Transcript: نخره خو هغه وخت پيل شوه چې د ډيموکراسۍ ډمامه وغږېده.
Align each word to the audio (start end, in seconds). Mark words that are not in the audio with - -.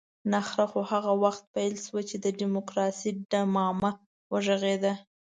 نخره 0.33 0.65
خو 0.71 0.79
هغه 0.91 1.11
وخت 1.23 1.43
پيل 1.53 1.73
شوه 1.85 2.01
چې 2.09 2.15
د 2.23 2.25
ډيموکراسۍ 2.39 3.11
ډمامه 3.31 3.91
وغږېده. 4.31 4.93